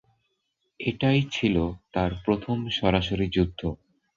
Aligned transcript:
এটাই 0.79 1.19
ছিল 1.31 1.55
তার 1.93 2.11
প্রথম 2.25 2.57
সরাসরি 2.71 3.27
যুদ্ধ। 3.27 3.61